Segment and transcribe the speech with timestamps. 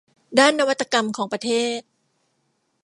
[0.39, 1.81] ด้านนวัตกรรมของประเทศ